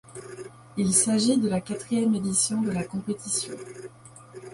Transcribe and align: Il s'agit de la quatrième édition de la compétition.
Il 0.77 0.95
s'agit 0.95 1.37
de 1.37 1.47
la 1.47 1.61
quatrième 1.61 2.15
édition 2.15 2.59
de 2.63 2.71
la 2.71 2.83
compétition. 2.83 3.53